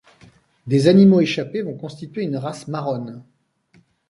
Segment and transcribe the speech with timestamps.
[0.65, 3.23] Des animaux échappés vont constituer une race marronne.